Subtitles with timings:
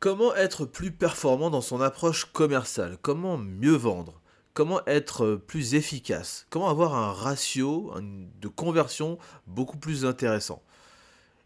[0.00, 2.98] Comment être plus performant dans son approche commerciale?
[3.02, 4.20] Comment mieux vendre?
[4.54, 6.46] Comment être plus efficace?
[6.50, 10.62] Comment avoir un ratio de conversion beaucoup plus intéressant?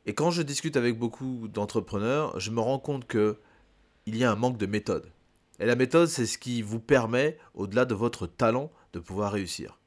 [0.04, 3.38] Et quand je discute avec beaucoup d'entrepreneurs, je me rends compte que
[4.04, 5.10] il y a un manque de méthode.
[5.58, 9.78] Et la méthode, c'est ce qui vous permet, au-delà de votre talent, de pouvoir réussir.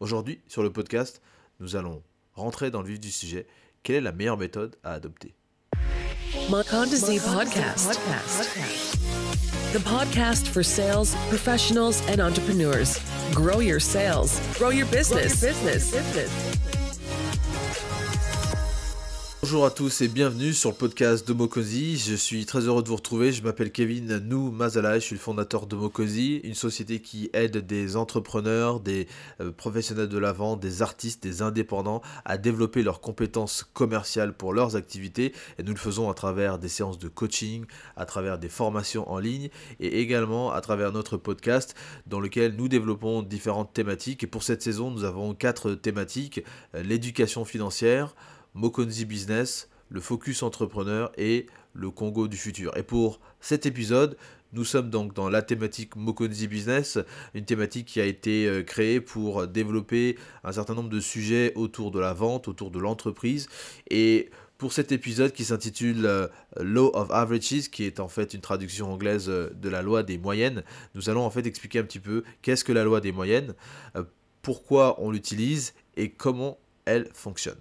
[0.00, 1.20] Aujourd'hui, sur le podcast,
[1.60, 3.46] nous allons rentrer dans le vif du sujet.
[3.82, 5.34] Quelle est la meilleure méthode à adopter?
[6.42, 7.94] Makandazi podcast.
[9.72, 12.98] The podcast for sales professionals and entrepreneurs.
[13.32, 15.40] Grow your sales, grow your business.
[15.40, 16.73] business.
[19.44, 21.98] Bonjour à tous et bienvenue sur le podcast Mokosi.
[21.98, 23.30] Je suis très heureux de vous retrouver.
[23.30, 27.58] Je m'appelle Kevin Nou Mazala, je suis le fondateur de Mokosi, une société qui aide
[27.58, 29.06] des entrepreneurs, des
[29.42, 34.54] euh, professionnels de la vente, des artistes, des indépendants à développer leurs compétences commerciales pour
[34.54, 35.34] leurs activités.
[35.58, 37.66] Et nous le faisons à travers des séances de coaching,
[37.98, 41.74] à travers des formations en ligne et également à travers notre podcast
[42.06, 44.24] dans lequel nous développons différentes thématiques.
[44.24, 46.40] Et pour cette saison, nous avons quatre thématiques
[46.74, 48.14] euh, l'éducation financière
[48.54, 52.76] Mokonzi Business, le Focus Entrepreneur et le Congo du futur.
[52.76, 54.16] Et pour cet épisode,
[54.52, 56.98] nous sommes donc dans la thématique Mokonzi Business,
[57.34, 61.90] une thématique qui a été euh, créée pour développer un certain nombre de sujets autour
[61.90, 63.48] de la vente, autour de l'entreprise.
[63.90, 66.28] Et pour cet épisode qui s'intitule euh,
[66.60, 70.18] Law of Averages, qui est en fait une traduction anglaise euh, de la loi des
[70.18, 70.62] moyennes,
[70.94, 73.54] nous allons en fait expliquer un petit peu qu'est-ce que la loi des moyennes,
[74.42, 77.58] pourquoi on l'utilise et comment elle fonctionne.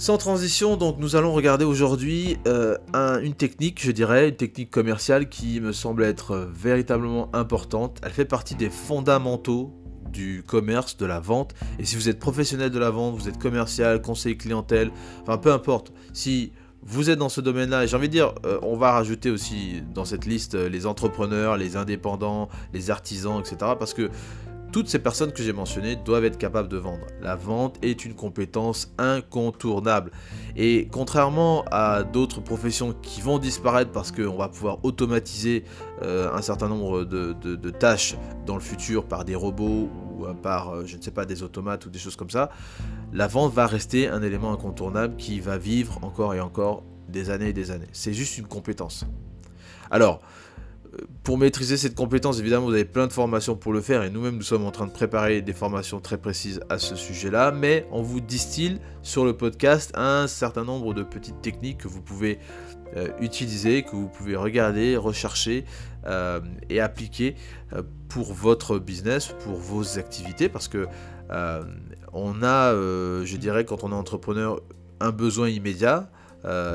[0.00, 2.78] Sans transition, donc nous allons regarder aujourd'hui euh,
[3.22, 8.00] une technique, je dirais, une technique commerciale qui me semble être véritablement importante.
[8.02, 9.74] Elle fait partie des fondamentaux
[10.10, 11.52] du commerce, de la vente.
[11.78, 15.52] Et si vous êtes professionnel de la vente, vous êtes commercial, conseiller clientèle, enfin peu
[15.52, 18.92] importe, si vous êtes dans ce domaine-là, et j'ai envie de dire, euh, on va
[18.92, 23.72] rajouter aussi dans cette liste euh, les entrepreneurs, les indépendants, les artisans, etc.
[23.78, 24.08] Parce que
[24.72, 27.06] toutes ces personnes que j'ai mentionnées doivent être capables de vendre.
[27.20, 30.12] La vente est une compétence incontournable.
[30.56, 35.64] Et contrairement à d'autres professions qui vont disparaître parce qu'on va pouvoir automatiser
[36.02, 38.16] euh, un certain nombre de, tâches
[38.46, 41.42] dans le futur par des robots ou euh, par, euh, je ne sais pas, des
[41.42, 42.50] automates ou des choses comme ça,
[43.12, 47.48] la vente va rester un élément incontournable qui va vivre encore et encore des années
[47.48, 47.88] et des années.
[47.92, 49.06] C'est juste une compétence.
[49.90, 50.20] Alors,
[51.22, 54.36] pour maîtriser cette compétence, évidemment, vous avez plein de formations pour le faire et nous-mêmes,
[54.36, 58.02] nous sommes en train de préparer des formations très précises à ce sujet-là, mais on
[58.02, 62.38] vous distille sur le podcast un certain nombre de petites techniques que vous pouvez
[62.96, 65.64] euh, utiliser, que vous pouvez regarder, rechercher
[66.06, 67.36] euh, et appliquer
[67.72, 70.88] euh, pour votre business, pour vos activités, parce que
[72.12, 74.60] on a, je dirais, quand on est entrepreneur,
[74.98, 76.10] un besoin immédiat,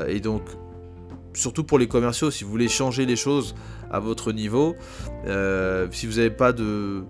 [0.08, 0.44] et donc
[1.36, 3.54] surtout pour les commerciaux, si vous voulez changer les choses
[3.90, 4.74] à votre niveau.
[5.26, 7.04] Euh, si vous n'avez pas de,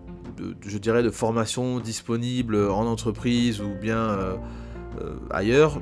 [0.66, 4.36] je dirais, de formation disponible en entreprise ou bien euh,
[5.00, 5.80] euh, ailleurs,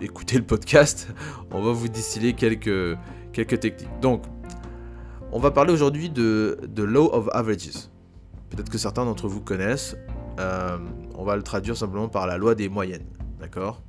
[0.00, 1.08] écoutez le podcast.
[1.50, 2.96] On va vous distiller quelques,
[3.32, 4.00] quelques techniques.
[4.00, 4.22] Donc,
[5.32, 7.88] on va parler aujourd'hui de, de Law of Averages.
[8.50, 9.96] Peut-être que certains d'entre vous connaissent.
[10.38, 13.06] on va le traduire simplement par la loi des moyennes.
[13.40, 13.82] D'accord?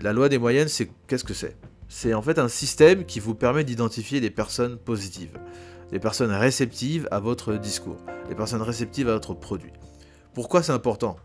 [0.00, 1.56] La loi des moyennes, c'est qu'est-ce que c'est?
[1.88, 5.38] C'est en fait un système qui vous permet d'identifier des personnes positives,
[5.90, 7.98] des personnes réceptives à votre discours,
[8.28, 9.72] des personnes réceptives à votre produit.
[10.34, 11.16] Pourquoi c'est important?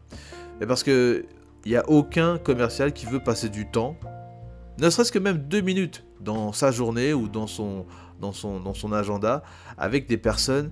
[0.67, 1.25] Parce que
[1.65, 3.95] il n'y a aucun commercial qui veut passer du temps,
[4.79, 7.85] ne serait-ce que même deux minutes dans sa journée ou dans son,
[8.93, 9.43] agenda,
[9.77, 10.71] avec des personnes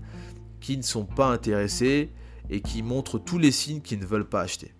[0.62, 2.12] qui ne sont pas intéressées
[2.50, 4.74] et qui montrent tous les signes qu'ils ne veulent pas acheter.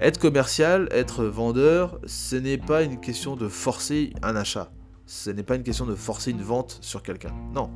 [0.00, 4.72] Être commercial, être vendeur, ce n'est pas une question de forcer un achat.
[5.04, 7.34] Ce n'est pas une question de forcer une vente sur quelqu'un.
[7.54, 7.68] Non.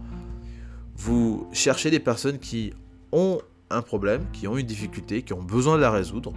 [0.96, 2.72] Vous cherchez des personnes qui
[3.12, 6.32] ont un problème, qui ont une difficulté, qui ont besoin de la résoudre.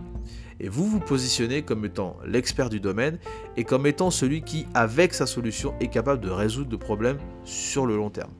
[0.59, 3.17] Et vous vous positionnez comme étant l'expert du domaine
[3.55, 7.85] et comme étant celui qui, avec sa solution, est capable de résoudre le problème sur
[7.85, 8.33] le long terme.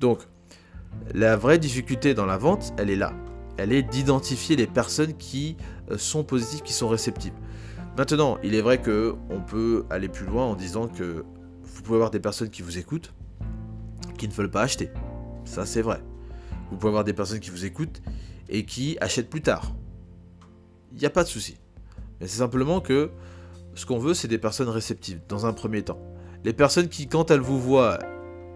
[0.00, 0.18] Donc,
[1.14, 3.14] la vraie difficulté dans la vente, elle est là
[3.56, 5.56] elle est d'identifier les personnes qui
[5.98, 7.34] sont positives, qui sont réceptives.
[7.96, 11.24] Maintenant, il est vrai que on peut aller plus loin en disant que
[11.62, 13.12] vous pouvez avoir des personnes qui vous écoutent,
[14.16, 14.90] qui ne veulent pas acheter.
[15.44, 16.00] Ça, c'est vrai.
[16.70, 18.00] Vous pouvez avoir des personnes qui vous écoutent
[18.48, 19.72] et qui achètent plus tard.
[20.92, 21.56] Il n'y a pas de souci.
[22.20, 23.10] Mais c'est simplement que
[23.74, 25.98] ce qu'on veut, c'est des personnes réceptives, dans un premier temps.
[26.44, 27.98] Les personnes qui, quand elles vous voient,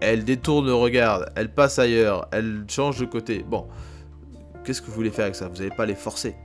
[0.01, 3.45] elles détournent le regard, elles passent ailleurs, elles changent de côté.
[3.49, 3.67] Bon,
[4.65, 5.49] qu'est-ce que vous voulez faire avec ça?
[5.49, 6.37] Vous n'allez pas les forcer.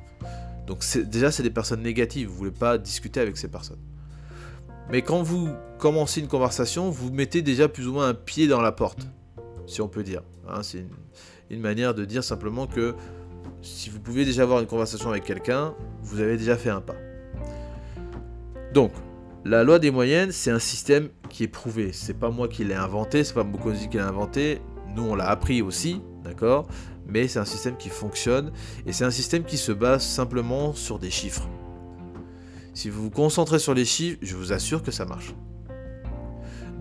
[0.71, 3.81] Donc déjà, c'est des personnes négatives, vous voulez pas discuter avec ces personnes.
[4.89, 8.61] Mais quand vous commencez une conversation, vous mettez déjà plus ou moins un pied dans
[8.61, 9.05] la porte,
[9.67, 10.23] si on peut dire.
[10.47, 10.63] Hein.
[10.63, 10.85] c'est
[11.49, 12.95] une, manière de dire simplement que
[13.61, 16.95] si vous pouvez déjà avoir une conversation avec quelqu'un, vous avez déjà fait un pas.
[18.73, 18.93] Donc,
[19.43, 21.91] la loi des moyennes, c'est un système qui est prouvé.
[21.91, 24.61] C'est pas moi qui l'ai inventé, c'est pas Mokosi qui l'a inventé.
[24.95, 26.69] Nous, on l'a appris aussi, d'accord?
[27.07, 28.51] Mais c'est un système qui fonctionne
[28.85, 31.47] et c'est un système qui se base simplement sur des chiffres.
[32.73, 35.33] Si vous vous concentrez sur les chiffres, je vous assure que ça marche.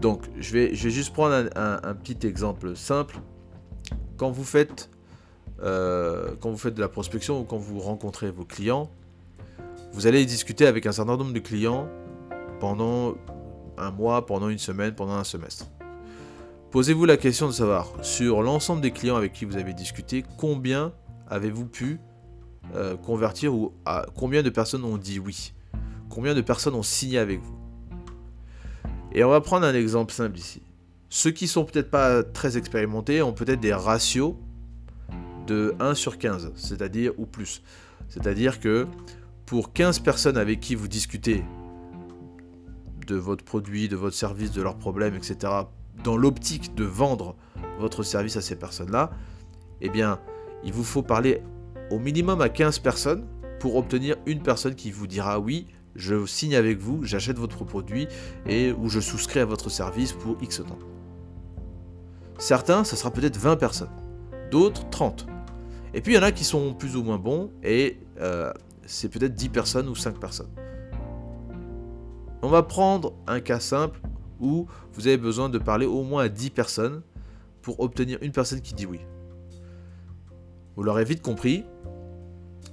[0.01, 3.19] Donc, je vais, juste prendre un, petit exemple simple.
[4.17, 4.89] Quand vous faites,
[5.63, 8.91] euh, quand vous faites de la prospection ou quand vous rencontrez vos clients,
[9.93, 11.89] vous allez discuter avec un certain nombre de clients
[12.61, 13.15] pendant
[13.77, 15.67] un mois, pendant une semaine, pendant un semestre.
[16.71, 20.93] Posez-vous la question de savoir, sur l'ensemble des clients avec qui vous avez discuté, combien
[21.27, 21.99] avez-vous pu
[22.77, 25.53] euh, convertir ou à, combien de personnes ont dit oui?
[26.09, 27.59] Combien de personnes ont signé avec vous?
[29.11, 30.63] Et on va prendre un exemple simple ici.
[31.09, 34.37] Ceux qui sont peut-être pas très expérimentés ont peut-être des ratios
[35.49, 37.65] de 1 sur 15, c'est-à-dire ou plus.
[38.09, 38.87] C'est-à-dire que
[39.45, 41.43] pour 15 personnes avec qui vous discutez
[43.09, 45.65] de votre produit, de votre service, de leurs problèmes, etc.,
[46.05, 47.37] dans l'optique de vendre
[47.79, 49.11] votre service à ces personnes-là,
[49.81, 50.21] eh bien,
[50.65, 51.43] il vous faut parler
[51.91, 53.27] au minimum à 15 personnes
[53.59, 58.09] pour obtenir une personne qui vous dira oui, je signe avec vous, j'achète votre produit
[58.47, 60.79] et ou je souscris à votre service pour X temps.
[62.39, 63.91] Certains, ça sera peut-être 20 personnes,
[64.51, 65.27] d'autres 30.
[65.93, 68.53] Et puis il y en a qui sont plus ou moins bons et euh,
[68.87, 70.51] c'est peut-être 10 personnes ou 5 personnes.
[72.43, 74.01] On va prendre un cas simple
[74.41, 77.03] où vous avez besoin de parler au moins à 10 personnes
[77.63, 79.01] pour obtenir une personne qui dit oui.
[80.77, 81.65] Vous l'aurez vite compris,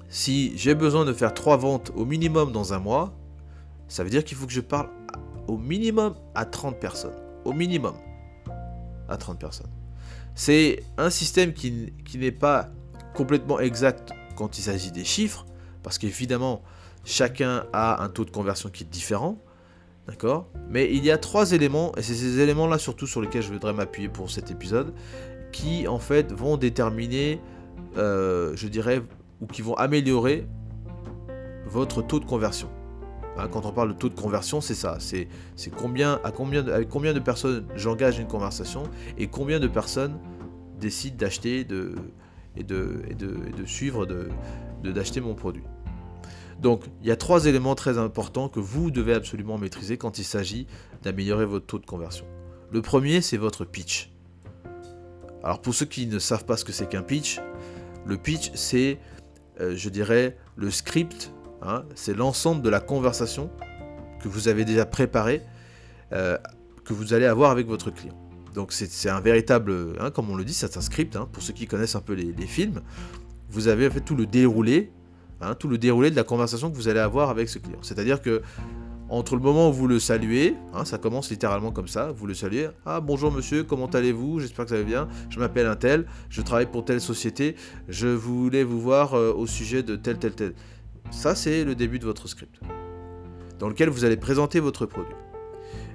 [0.10, 3.14] si j'ai besoin de faire 3 ventes au minimum dans un mois,
[3.88, 4.90] ça veut dire qu'il faut que je parle
[5.48, 7.16] au minimum à 30 personnes.
[7.46, 7.96] Au minimum
[9.10, 9.70] à 30 personnes.
[10.36, 12.70] C'est un système qui, qui n'est pas
[13.14, 15.46] complètement exact quand il s'agit des chiffres,
[15.82, 16.62] parce qu'évidemment,
[17.04, 19.38] chacun a un taux de conversion qui est différent.
[20.08, 20.50] D'accord?
[20.70, 23.74] Mais il y a trois éléments, et c'est ces éléments-là surtout sur lesquels je voudrais
[23.74, 24.94] m'appuyer pour cet épisode,
[25.52, 27.42] qui en fait vont déterminer,
[27.98, 29.02] euh, je dirais,
[29.42, 30.48] ou qui vont améliorer
[31.66, 32.70] votre taux de conversion.
[33.38, 34.98] Hein, quand on parle de taux de conversion, c'est ça.
[35.00, 35.28] C'est
[35.76, 38.84] combien, combien avec combien de personnes j'engage une conversation
[39.18, 40.18] et combien de personnes
[40.80, 41.96] décident d'acheter de,
[42.56, 44.08] et, de, et, de, et de suivre,
[44.84, 45.64] d'acheter mon produit.
[46.62, 50.24] Donc, il y a trois éléments très importants que vous devez absolument maîtriser quand il
[50.24, 50.68] s'agit
[51.04, 52.26] d'améliorer votre taux de conversion.
[52.72, 54.12] Le premier, c'est votre pitch.
[55.44, 57.40] Alors, pour ceux qui ne savent pas ce que c'est qu'un pitch,
[58.06, 59.00] le pitch, c'est,
[59.62, 61.32] euh, je dirais, le script,
[61.62, 63.52] hein, c'est l'ensemble de la conversation
[64.20, 65.44] que vous avez déjà préparée,
[66.12, 66.38] euh,
[66.84, 68.18] que vous allez avoir avec votre client.
[68.56, 71.54] Donc, c'est un véritable, hein, comme on le dit, c'est un script, hein, pour ceux
[71.54, 72.82] qui connaissent un peu les, les films.
[73.50, 74.92] Vous avez fait tout le déroulé
[75.40, 77.78] Hein, tout le déroulé de la conversation que vous allez avoir avec ce client.
[77.82, 78.42] C'est-à-dire que
[79.10, 82.34] entre le moment où vous le saluez, hein, ça commence littéralement comme ça, vous le
[82.34, 86.08] saluez, ah bonjour monsieur, comment allez-vous, j'espère que ça va bien, je m'appelle un tel,
[86.30, 87.56] je travaille pour telle société,
[87.88, 90.54] je voulais vous voir euh, au sujet de tel tel tel.
[91.12, 92.60] Ça c'est le début de votre script,
[93.60, 95.16] dans lequel vous allez présenter votre produit.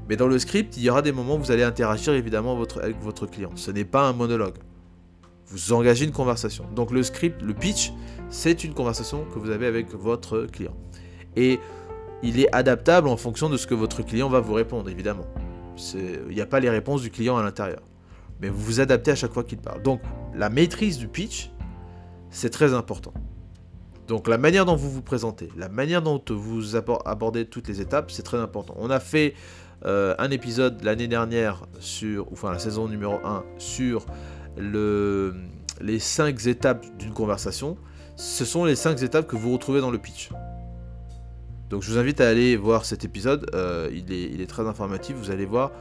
[0.09, 3.00] Mais dans le script, il y aura des moments où vous allez interagir évidemment avec
[3.02, 3.50] votre client.
[3.57, 4.57] Ce n'est pas un monologue.
[5.52, 6.64] Vous engagez une conversation.
[6.75, 7.92] Donc le script, le pitch,
[8.30, 10.75] c'est une conversation que vous avez avec votre client.
[11.37, 11.61] Et
[12.23, 15.26] il est adaptable en fonction de ce que votre client va vous répondre, évidemment.
[15.94, 17.82] Il n'y a pas les réponses du client à l'intérieur.
[18.40, 19.82] Mais vous vous adaptez à chaque fois qu'il parle.
[19.82, 20.00] Donc
[20.35, 21.50] la maîtrise du pitch,
[22.30, 23.12] c'est très important.
[24.09, 28.11] Donc la manière dont vous vous présentez, la manière dont vous abordez toutes les étapes,
[28.11, 28.75] c'est très important.
[28.78, 29.35] On a fait
[29.85, 34.06] euh, un épisode l'année dernière sur, enfin la saison numéro 1 sur
[34.56, 35.35] le,
[35.80, 37.76] les 5 étapes d'une conversation,
[38.16, 40.30] ce sont les 5 étapes que vous retrouvez dans le pitch.
[41.71, 45.30] Donc je vous invite à aller voir cet épisode, euh, il, est, très informatif, vous
[45.30, 45.73] allez voir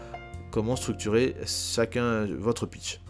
[0.50, 3.02] comment structurer chacun votre pitch.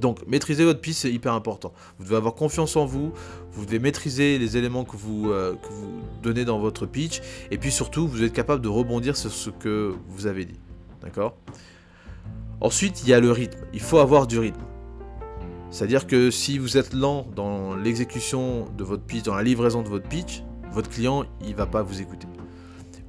[0.00, 1.72] Donc maîtriser votre pitch c'est hyper important.
[1.98, 3.12] Vous devez avoir confiance en vous,
[3.52, 7.56] vous devez maîtriser les éléments que vous, euh, que vous donnez dans votre pitch, et
[7.56, 10.58] puis surtout vous êtes capable de rebondir sur ce que vous avez dit.
[11.02, 11.36] D'accord?
[12.60, 13.58] Ensuite, il y a le rythme.
[13.72, 14.62] Il faut avoir du rythme.
[15.70, 19.88] C'est-à-dire que si vous êtes lent dans l'exécution de votre pitch, dans la livraison de
[19.88, 22.26] votre pitch, votre client, il va pas vous écouter.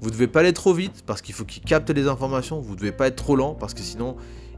[0.01, 2.59] Vous ne devez pas aller trop vite parce qu'il faut qu'il capte les informations.
[2.59, 4.17] Vous ne devez pas être trop lent parce que sinon,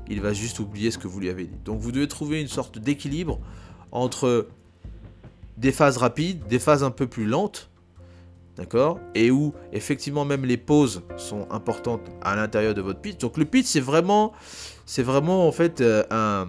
[0.10, 1.58] il va juste oublier ce que vous lui avez dit.
[1.66, 3.40] Donc vous devez trouver une sorte d'équilibre
[3.92, 4.48] entre
[5.58, 7.69] des phases rapides, des phases un peu plus lentes,
[8.60, 9.00] d'accord?
[9.16, 13.18] Et où effectivement même les pauses sont importantes à l'intérieur de votre pitch.
[13.18, 14.34] Donc le pitch c'est vraiment,
[14.86, 16.48] c'est vraiment en fait euh, un,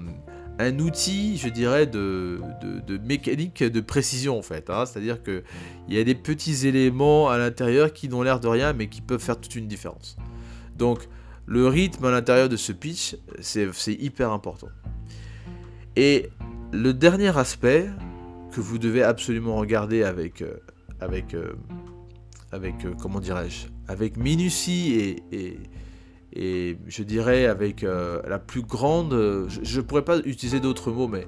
[0.58, 2.40] un, outil, je dirais, de,
[2.84, 4.68] de, mécanique de précision en fait.
[4.70, 4.86] Hein.
[4.86, 5.44] C'est-à-dire que
[5.88, 9.00] il y a des petits éléments à l'intérieur qui n'ont l'air de rien mais qui
[9.00, 10.16] peuvent faire toute une différence.
[10.76, 11.08] Donc
[11.46, 14.68] le rythme à l'intérieur de ce pitch, c'est hyper important.
[15.94, 16.28] Et
[16.72, 17.88] le dernier aspect
[18.50, 20.54] que vous devez absolument regarder avec, euh,
[21.00, 21.52] avec, euh,
[22.52, 25.58] avec euh, comment dirais-je, avec minutie et,
[26.32, 29.12] et, je dirais avec la plus grande,
[29.48, 31.26] je ne pourrais pas utiliser d'autres mots, mais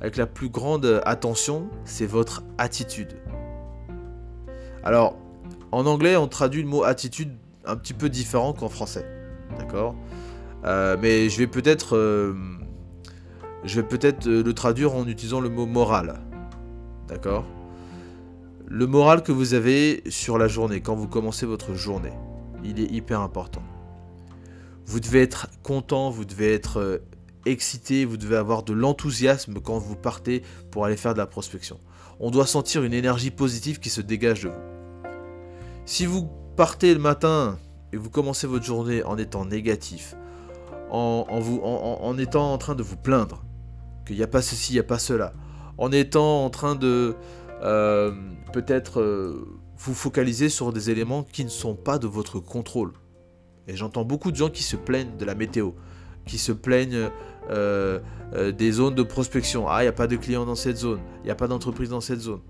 [0.00, 3.16] avec la plus grande attention, c'est votre attitude.
[4.84, 5.18] Alors,
[5.72, 7.32] en anglais, on traduit le mot attitude
[7.64, 9.04] un petit peu différent qu'en français.
[9.58, 9.96] D'accord?
[10.64, 11.96] Mais je vais peut-être
[13.66, 16.20] je vais peut-être euh, le traduire en utilisant le mot moral.
[17.08, 17.44] D'accord?
[18.68, 22.12] Le moral que vous avez sur la journée, quand vous commencez votre journée,
[22.64, 23.62] il est hyper important.
[24.86, 26.98] Vous devez être content, vous devez être euh,
[27.44, 30.42] excité, vous devez avoir de l'enthousiasme quand vous partez
[30.72, 31.78] pour aller faire de la prospection.
[32.18, 35.10] On doit sentir une énergie positive qui se dégage de vous.
[35.84, 37.58] Si vous partez le matin
[37.92, 40.16] et vous commencez votre journée en étant négatif,
[40.90, 43.44] en, étant en train de vous plaindre,
[44.06, 45.34] qu'il n'y a pas ceci, il n'y a pas cela,
[45.78, 47.14] en étant en train de
[47.62, 48.12] euh,
[48.52, 49.46] peut-être euh,
[49.76, 52.92] vous focaliser sur des éléments qui ne sont pas de votre contrôle.
[53.68, 55.70] Et j'entends beaucoup de gens qui se plaignent de la météo,
[56.26, 57.10] qui se plaignent
[57.50, 58.00] euh,
[58.52, 59.68] des zones de prospection.
[59.68, 61.90] Ah, il n'y a pas de clients dans cette zone, il n'y a pas d'entreprise
[61.90, 62.40] dans cette zone.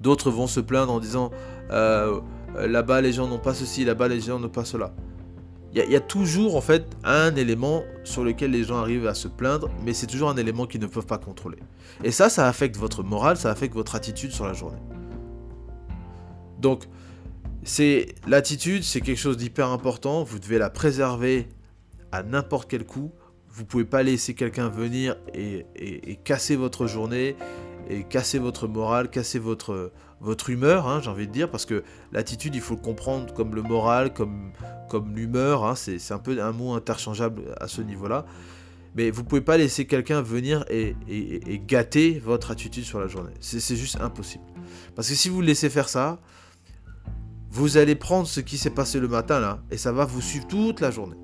[0.00, 1.30] D'autres vont se plaindre en disant
[1.70, 4.94] là-bas les gens n'ont pas ceci, là-bas les gens n'ont pas cela.
[5.74, 9.26] Il y, a toujours en fait un élément sur lequel les gens arrivent à se
[9.26, 11.56] plaindre, mais c'est toujours un élément qu'ils ne peuvent pas contrôler.
[12.04, 14.76] Et ça, ça affecte votre morale, ça affecte votre attitude sur la journée.
[16.58, 16.84] Donc,
[17.62, 20.24] c'est l'attitude, c'est quelque chose d'hyper important.
[20.24, 21.48] Vous devez la préserver
[22.10, 23.10] à n'importe quel coup.
[23.48, 27.34] Vous pouvez pas laisser quelqu'un venir et, et, casser votre journée,
[27.88, 29.90] et casser votre morale, casser votre,
[30.22, 33.56] votre humeur, hein, j'ai envie de dire, parce que l'attitude, il faut le comprendre comme
[33.56, 34.52] le moral, comme,
[35.14, 38.24] l'humeur, hein, c'est un peu un mot interchangeable à ce niveau-là.
[38.94, 40.94] Mais vous pouvez pas laisser quelqu'un venir et,
[41.66, 43.32] gâter votre attitude sur la journée.
[43.40, 44.44] C'est juste impossible.
[44.94, 46.20] Parce que si vous laissez faire ça,
[47.50, 50.46] vous allez prendre ce qui s'est passé le matin là, et ça va vous suivre
[50.46, 51.16] toute la journée.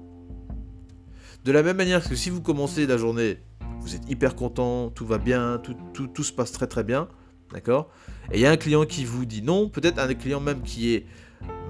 [1.45, 3.39] De la même manière que si vous commencez la journée,
[3.81, 7.09] vous êtes hyper content, tout va bien, tout, tout, tout se passe très très bien,
[7.53, 7.91] d'accord
[8.33, 10.95] Et il y a un client qui vous dit non, peut-être un client même qui
[10.95, 11.07] est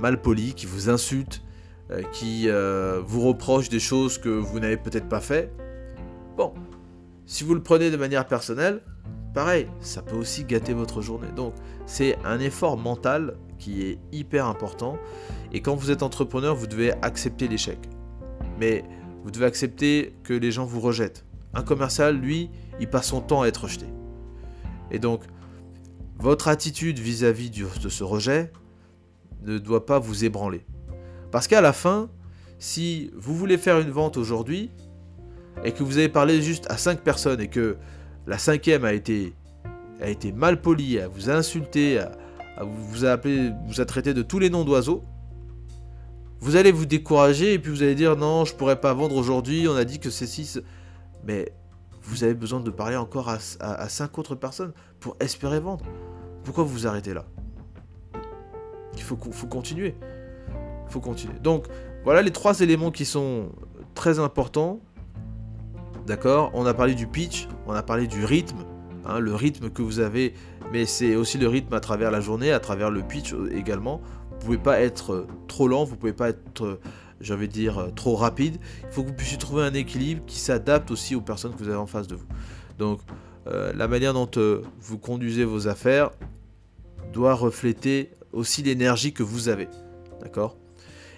[0.00, 1.42] mal poli, qui vous insulte,
[1.90, 5.52] euh, qui euh, vous reproche des choses que vous n'avez peut-être pas fait.
[6.36, 6.52] Bon,
[7.26, 8.80] si vous le prenez de manière personnelle,
[9.34, 11.28] pareil, ça peut aussi gâter votre journée.
[11.34, 11.54] Donc,
[11.86, 14.98] c'est un effort mental qui est hyper important.
[15.52, 17.78] Et quand vous êtes entrepreneur, vous devez accepter l'échec.
[18.58, 18.84] Mais
[19.24, 21.24] vous devez accepter que les gens vous rejettent.
[21.54, 23.86] Un commercial, lui, il passe son temps à être rejeté.
[24.90, 25.22] Et donc,
[26.18, 28.52] votre attitude vis-à-vis de ce rejet
[29.42, 30.64] ne doit pas vous ébranler.
[31.30, 32.10] Parce qu'à la fin,
[32.58, 34.70] si vous voulez faire une vente aujourd'hui,
[35.64, 37.76] et que vous avez parlé juste à 5 personnes, et que
[38.26, 39.34] la cinquième a été,
[40.00, 44.22] a été mal polie, à vous insulter, à, vous, a appelé, vous a traité de
[44.22, 45.04] tous les noms d'oiseaux,
[46.40, 49.66] vous allez vous décourager et puis vous allez dire non, je pourrais pas vendre aujourd'hui,
[49.68, 50.60] on a dit que c'est 6.
[51.24, 51.52] Mais
[52.02, 55.84] vous avez besoin de parler encore à, à, 5 autres personnes pour espérer vendre.
[56.44, 57.24] Pourquoi vous vous arrêtez là?
[58.94, 59.94] Il faut, continuer.
[60.86, 61.38] Il faut continuer.
[61.40, 61.66] Donc,
[62.04, 63.50] voilà les trois éléments qui sont
[63.94, 64.80] très importants.
[66.06, 66.50] D'accord?
[66.54, 68.64] On a parlé du pitch, on a parlé du rythme,
[69.04, 70.34] hein, le rythme que vous avez,
[70.72, 74.00] mais c'est aussi le rythme à travers la journée, à travers le pitch également.
[74.30, 76.80] Vous pouvez pas être trop lent, vous pouvez pas être,
[77.20, 78.58] j'avais dire, trop rapide.
[78.84, 81.68] Il faut que vous puissiez trouver un équilibre qui s'adapte aussi aux personnes que vous
[81.68, 82.26] avez en face de vous.
[82.78, 83.00] Donc,
[83.48, 86.10] euh, la manière dont euh, vous conduisez vos affaires
[87.12, 89.68] doit refléter aussi l'énergie que vous avez.
[90.20, 90.56] D'accord?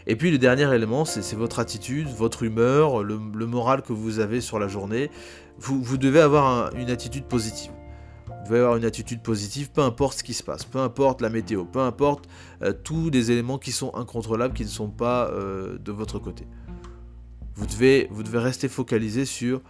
[0.07, 4.41] Et puis le dernier élément, c'est votre attitude, votre humeur, le, moral que vous avez
[4.41, 5.11] sur la journée.
[5.59, 7.71] Vous, devez avoir une attitude positive.
[8.41, 11.29] Vous devez avoir une attitude positive, peu importe ce qui se passe, peu importe la
[11.29, 12.29] météo, peu importe
[12.63, 16.47] euh, tous les éléments qui sont incontrôlables, qui ne sont pas de votre côté.
[17.55, 19.61] Vous devez, vous devez rester focalisé sur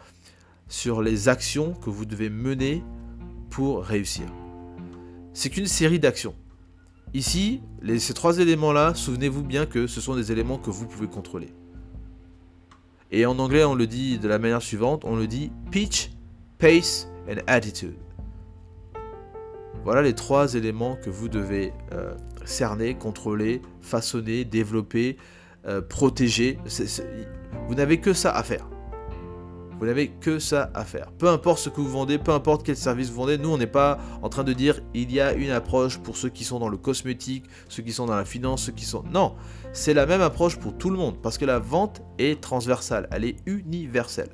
[0.70, 2.82] sur les actions que vous devez mener
[3.50, 4.24] pour réussir.
[5.34, 6.34] C'est qu'une série d'actions.
[7.12, 7.60] Ici,
[7.98, 11.52] ces trois éléments-là, souvenez-vous bien que ce sont des éléments que vous pouvez contrôler.
[13.10, 16.12] Et en anglais, on le dit de la manière suivante, on le dit pitch,
[16.58, 17.96] pace and attitude.
[19.84, 25.16] Voilà les trois éléments que vous devez euh, cerner, contrôler, façonner, développer,
[25.66, 26.58] euh, protéger.
[27.66, 28.68] vous n'avez que ça à faire.
[29.80, 31.10] Vous n'avez que ça à faire.
[31.12, 33.66] Peu importe ce que vous vendez, peu importe quel service vous vendez, nous on n'est
[33.66, 36.68] pas en train de dire il y a une approche pour ceux qui sont dans
[36.68, 39.02] le cosmétique, ceux qui sont dans la finance, ceux qui sont...
[39.10, 39.36] Non,
[39.72, 43.24] c'est la même approche pour tout le monde parce que la vente est transversale, elle
[43.24, 44.28] est universelle.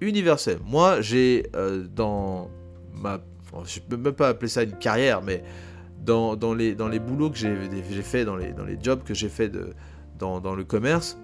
[0.00, 0.58] Universelle.
[0.64, 2.50] Moi j'ai euh, dans
[2.92, 3.20] ma...
[3.64, 5.42] Je peux même pas appeler ça une carrière, mais
[6.04, 9.50] dans, les, dans boulots que j'ai fait, dans les, jobs que j'ai fait
[10.18, 11.18] dans, le commerce,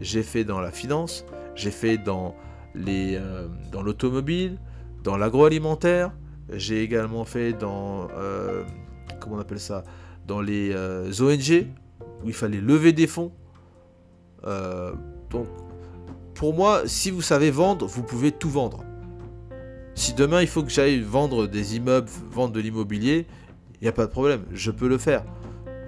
[0.00, 2.34] j'ai fait dans la finance, j'ai fait dans
[2.76, 3.48] euh,
[3.82, 4.58] l'automobile,
[5.02, 6.12] dans l'agroalimentaire.
[6.50, 8.64] J'ai également fait dans euh,
[9.20, 9.84] comment on appelle ça,
[10.26, 11.66] dans les euh, ONG
[12.24, 13.32] où il fallait lever des fonds.
[14.44, 15.46] donc
[16.34, 18.84] pour moi, si vous savez vendre, vous pouvez tout vendre.
[19.98, 23.26] Si demain il faut que j'aille vendre des immeubles, vendre de l'immobilier,
[23.74, 25.24] il n'y a pas de problème, je peux le faire.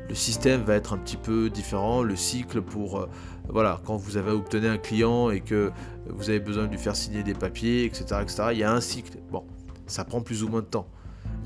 [0.09, 3.07] Le système va être un petit peu différent, le cycle pour
[3.49, 5.71] voilà, quand vous avez obtenu un client et que
[6.09, 8.81] vous avez besoin de lui faire signer des papiers, etc., etc., il y a un
[8.81, 9.17] cycle.
[9.31, 9.45] Bon,
[9.87, 10.89] ça prend plus ou moins de temps.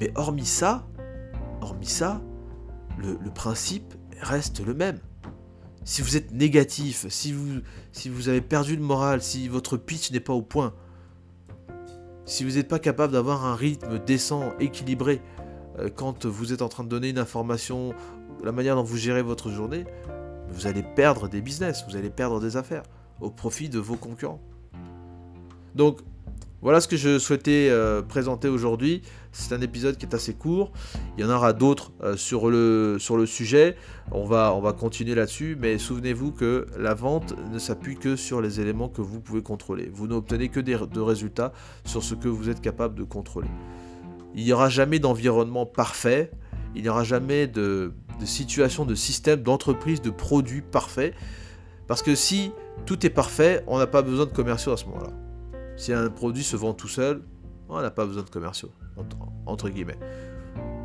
[0.00, 0.86] Mais hormis ça,
[1.60, 2.22] hormis ça,
[2.96, 3.92] le, principe
[4.22, 5.00] reste le même.
[5.84, 7.60] Si vous êtes négatif, si vous,
[7.92, 10.72] si vous avez perdu le moral, si votre pitch n'est pas au point,
[12.26, 15.20] si vous n'êtes pas capable d'avoir un rythme décent, équilibré,
[15.78, 17.94] euh, quand vous êtes en train de donner une information,
[18.42, 19.84] la manière dont vous gérez votre journée,
[20.48, 22.84] vous allez perdre des business, vous allez perdre des affaires
[23.20, 24.40] au profit de vos concurrents.
[25.74, 26.00] Donc,
[26.64, 29.02] voilà ce que je souhaitais euh, présenter aujourd'hui.
[29.32, 30.72] C'est un épisode qui est assez court.
[31.18, 33.76] Il y en aura d'autres euh, sur, le, sujet.
[34.12, 35.58] On va, on va continuer là-dessus.
[35.60, 39.90] Mais souvenez-vous que la vente ne s'appuie que sur les éléments que vous pouvez contrôler.
[39.92, 41.52] Vous n'obtenez que des, de résultats
[41.84, 43.50] sur ce que vous êtes capable de contrôler.
[44.34, 46.30] Il n'y aura jamais d'environnement parfait.
[46.74, 51.12] Il n'y aura jamais de, de situation, de système, d'entreprise, de produits parfaits.
[51.88, 52.52] Parce que si
[52.86, 55.23] tout est parfait, on n'a pas besoin de commerciaux à ce moment-là.
[55.76, 57.22] Si un produit se vend tout seul,
[57.68, 58.70] on n'a pas besoin de commerciaux,
[59.46, 59.98] entre, guillemets.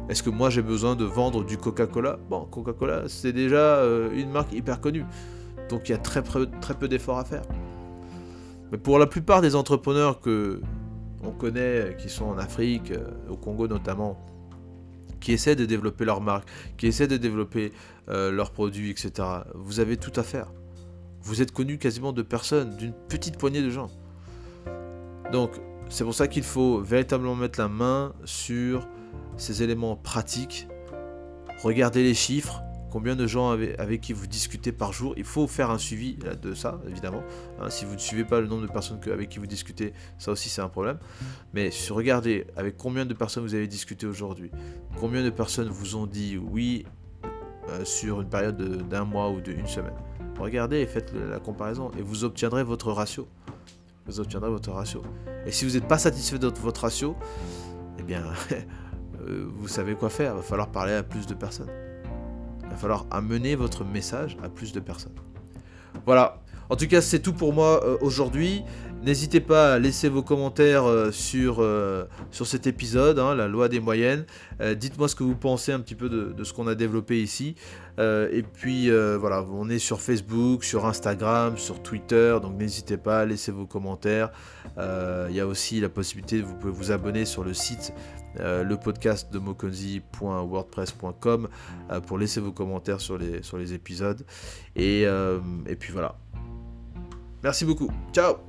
[0.09, 2.17] Est-ce que moi j'ai besoin de vendre du Coca-Cola?
[2.29, 5.05] Bon, Coca-Cola, c'est déjà euh, une marque hyper connue.
[5.69, 7.43] Donc il y a très, peu d'efforts à faire.
[8.71, 10.61] Mais pour la plupart des entrepreneurs que
[11.23, 14.17] on connaît, qui sont en Afrique, euh, au Congo notamment,
[15.19, 16.47] qui essaient de développer leur marque,
[16.77, 17.73] qui essaient de développer
[18.09, 19.11] euh, leurs produits, etc.
[19.53, 20.51] Vous avez tout à faire.
[21.21, 23.89] Vous êtes connu quasiment de personnes, d'une petite poignée de gens.
[25.31, 25.51] Donc,
[25.89, 28.87] c'est pour ça qu'il faut véritablement mettre la main sur
[29.37, 30.67] ces éléments pratiques.
[31.63, 35.13] Regardez les chiffres, combien de gens avec, qui vous discutez par jour.
[35.17, 37.23] Il faut faire un suivi de ça, évidemment.
[37.59, 40.31] Hein, si vous ne suivez pas le nombre de personnes avec qui vous discutez, ça
[40.31, 40.99] aussi c'est un problème.
[41.53, 44.51] Mais regardez avec combien de personnes vous avez discuté aujourd'hui.
[44.99, 46.85] Combien de personnes vous ont dit oui
[47.69, 49.93] euh, sur une période d'un mois ou d'une semaine.
[50.39, 53.27] Regardez et faites la comparaison et vous obtiendrez votre ratio.
[54.09, 55.03] Vous obtiendrez votre ratio.
[55.45, 57.15] Et si vous n'êtes pas satisfait de votre ratio,
[57.99, 58.23] eh bien,
[59.21, 60.33] euh, vous savez quoi faire.
[60.33, 61.69] Il va falloir parler à plus de personnes.
[62.63, 65.13] Il va falloir amener votre message à plus de personnes.
[66.07, 66.41] Voilà.
[66.69, 68.63] En tout cas, c'est tout pour moi euh, aujourd'hui.
[69.01, 73.69] N'hésitez pas à laisser vos commentaires euh, sur, euh, sur cet épisode, hein, la loi
[73.69, 74.25] des moyennes.
[74.75, 77.55] Dites-moi ce que vous pensez un petit peu de, ce qu'on a développé ici.
[77.97, 83.25] et puis voilà, on est sur Facebook, sur Instagram, sur Twitter, donc n'hésitez pas à
[83.25, 84.31] laisser vos commentaires.
[84.77, 87.93] Il y a aussi la possibilité, vous pouvez vous abonner sur le site
[88.37, 91.47] le podcast de mokonzi.wordpress.com
[92.05, 94.25] pour laisser vos commentaires sur les, épisodes.
[94.75, 95.07] Et
[95.79, 96.17] puis voilà.
[97.43, 97.89] Merci beaucoup.
[98.13, 98.48] Ciao